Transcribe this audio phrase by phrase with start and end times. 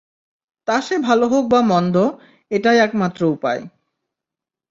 [0.67, 1.95] তা সে ভালো হোক বা মন্দ,
[2.51, 3.61] এটাই একমাত্র উপায়।